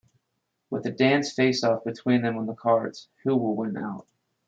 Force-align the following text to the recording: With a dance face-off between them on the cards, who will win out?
With 0.71 0.87
a 0.87 0.91
dance 0.91 1.31
face-off 1.31 1.83
between 1.83 2.23
them 2.23 2.35
on 2.35 2.47
the 2.47 2.55
cards, 2.55 3.07
who 3.23 3.35
will 3.37 3.55
win 3.55 3.77
out? 3.77 4.07